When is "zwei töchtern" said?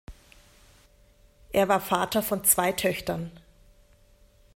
2.43-3.31